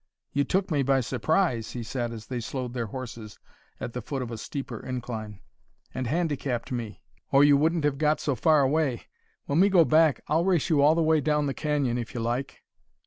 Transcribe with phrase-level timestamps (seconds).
[0.31, 3.37] "You took me by surprise," he said as they slowed their horses
[3.79, 5.41] at the foot of a steeper incline,
[5.93, 9.03] "and handicapped me, or you wouldn't have got so far away.
[9.45, 12.19] When we go back I'll race you all the way down the canyon, if you
[12.19, 12.63] like."